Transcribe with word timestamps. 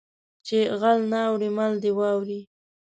چې 0.47 0.57
غل 0.79 0.99
نه 1.11 1.19
اوړي 1.29 1.49
مال 1.57 1.73
دې 1.83 1.91
واوړي 1.97 2.39